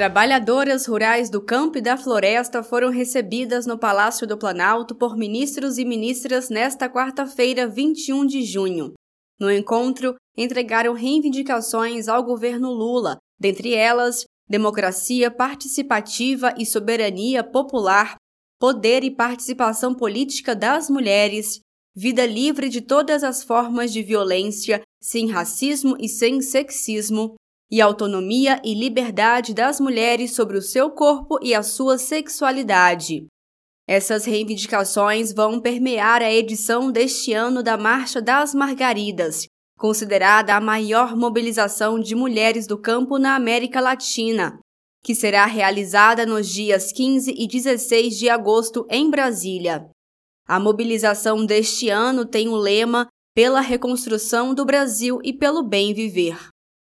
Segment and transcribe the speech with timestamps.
[0.00, 5.76] Trabalhadoras rurais do campo e da floresta foram recebidas no Palácio do Planalto por ministros
[5.76, 8.94] e ministras nesta quarta-feira, 21 de junho.
[9.38, 18.14] No encontro, entregaram reivindicações ao governo Lula, dentre elas democracia participativa e soberania popular,
[18.58, 21.60] poder e participação política das mulheres,
[21.94, 27.34] vida livre de todas as formas de violência, sem racismo e sem sexismo,
[27.70, 33.26] e autonomia e liberdade das mulheres sobre o seu corpo e a sua sexualidade.
[33.88, 39.46] Essas reivindicações vão permear a edição deste ano da Marcha das Margaridas,
[39.78, 44.58] considerada a maior mobilização de mulheres do campo na América Latina,
[45.02, 49.88] que será realizada nos dias 15 e 16 de agosto em Brasília.
[50.46, 56.36] A mobilização deste ano tem o lema Pela Reconstrução do Brasil e pelo Bem Viver.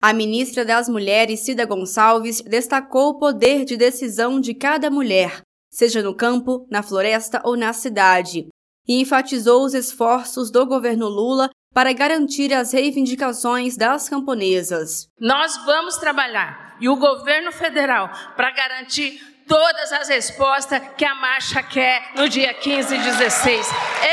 [0.00, 6.00] A ministra das Mulheres, Cida Gonçalves, destacou o poder de decisão de cada mulher, seja
[6.00, 8.46] no campo, na floresta ou na cidade,
[8.86, 15.08] e enfatizou os esforços do governo Lula para garantir as reivindicações das camponesas.
[15.20, 21.62] Nós vamos trabalhar, e o governo federal, para garantir todas as respostas que a marcha
[21.62, 23.66] quer no dia 15 e 16.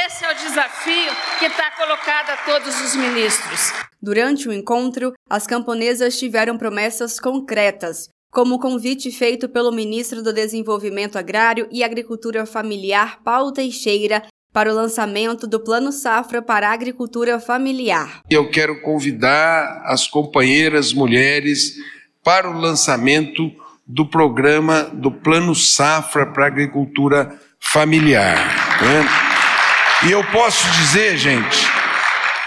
[0.06, 3.74] Esse é o desafio que está colocado a todos os ministros.
[4.02, 10.32] Durante o encontro, as camponesas tiveram promessas concretas, como o convite feito pelo ministro do
[10.32, 16.74] Desenvolvimento Agrário e Agricultura Familiar, Paulo Teixeira, para o lançamento do Plano Safra para a
[16.74, 18.22] Agricultura Familiar.
[18.30, 21.76] Eu quero convidar as companheiras mulheres
[22.24, 23.52] para o lançamento
[23.86, 28.36] do programa do Plano Safra para a Agricultura Familiar.
[28.82, 29.06] Né?
[30.08, 31.68] E eu posso dizer, gente,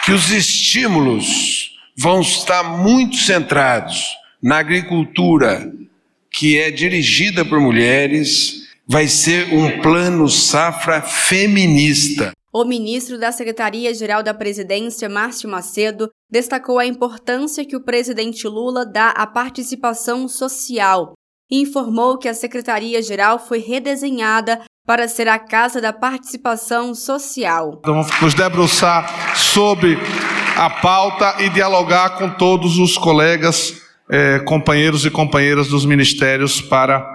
[0.05, 4.05] que os estímulos vão estar muito centrados
[4.43, 5.73] na agricultura
[6.31, 12.33] que é dirigida por mulheres, vai ser um plano safra feminista.
[12.53, 18.87] O ministro da Secretaria-Geral da Presidência, Márcio Macedo, destacou a importância que o presidente Lula
[18.87, 21.18] dá à participação social
[21.51, 27.81] e informou que a Secretaria-Geral foi redesenhada para ser a Casa da Participação Social.
[27.85, 29.99] Vamos nos debruçar sobre
[30.57, 37.07] a pauta e dialogar com todos os colegas, eh, companheiros e companheiras dos ministérios para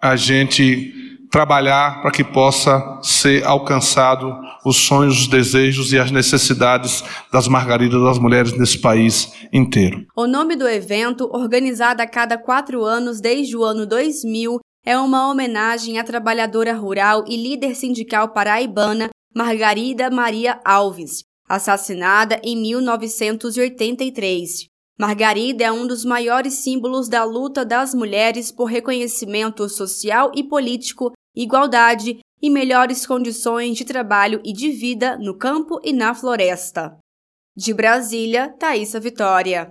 [0.00, 0.99] a gente
[1.30, 8.02] trabalhar para que possa ser alcançado os sonhos, os desejos e as necessidades das margaridas
[8.02, 10.04] das mulheres nesse país inteiro.
[10.16, 15.30] O nome do evento, organizado a cada quatro anos desde o ano 2000, é uma
[15.30, 24.68] homenagem à trabalhadora rural e líder sindical paraibana Margarida Maria Alves, assassinada em 1983.
[24.98, 31.12] Margarida é um dos maiores símbolos da luta das mulheres por reconhecimento social e político,
[31.34, 36.96] igualdade e melhores condições de trabalho e de vida no campo e na floresta.
[37.56, 39.68] De Brasília, Thaisa Vitória.